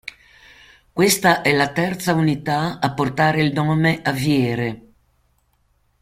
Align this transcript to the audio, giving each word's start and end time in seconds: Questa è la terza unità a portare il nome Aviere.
Questa 0.91 1.43
è 1.43 1.53
la 1.53 1.71
terza 1.73 2.15
unità 2.15 2.79
a 2.79 2.91
portare 2.91 3.43
il 3.43 3.53
nome 3.53 4.01
Aviere. 4.01 4.91